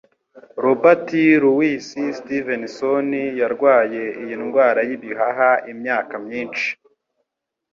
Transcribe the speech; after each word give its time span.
Robert 0.63 1.07
Louis 1.43 1.77
Stevenson 2.19 3.09
yarwaye 3.41 4.03
iyi 4.21 4.35
ndwara 4.43 4.79
y'ibihaha 4.89 5.49
imyaka 5.71 6.13
myinshi 6.25 6.67